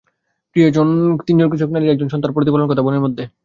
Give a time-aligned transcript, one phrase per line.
[0.55, 0.87] তিনজন
[1.51, 3.23] কৃষক নারীর একজন সন্তান প্রতিপালনের কথা বনের মধ্যে।